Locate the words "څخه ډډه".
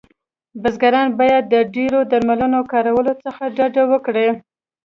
3.23-3.83